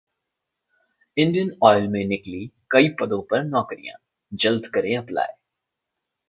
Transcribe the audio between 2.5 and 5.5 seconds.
कई पदों पर नौकरियां, जल्द करें अप्लाई